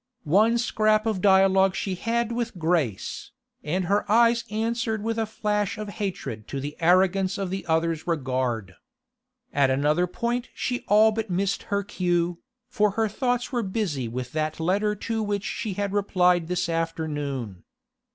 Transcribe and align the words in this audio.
One 0.23 0.57
scrap 0.57 1.05
of 1.05 1.21
dialogue 1.21 1.75
she 1.75 1.93
had 1.93 2.31
with 2.31 2.57
Grace, 2.57 3.29
and 3.63 3.85
her 3.85 4.11
eyes 4.11 4.43
answered 4.49 5.03
with 5.03 5.19
a 5.19 5.27
flash 5.27 5.77
of 5.77 5.89
hatred 6.01 6.47
to 6.47 6.59
the 6.59 6.75
arrogance 6.79 7.37
of 7.37 7.51
the 7.51 7.63
other's 7.67 8.07
regard. 8.07 8.77
At 9.53 9.69
another 9.69 10.07
point 10.07 10.49
she 10.55 10.85
all 10.87 11.11
but 11.11 11.29
missed 11.29 11.61
her 11.69 11.83
cue, 11.83 12.39
for 12.67 12.93
her 12.97 13.07
thoughts 13.07 13.51
were 13.51 13.61
busy 13.61 14.07
with 14.07 14.31
that 14.31 14.59
letter 14.59 14.95
to 14.95 15.21
which 15.21 15.43
she 15.43 15.73
had 15.73 15.93
replied 15.93 16.47
this 16.47 16.67
afternoon. 16.67 17.63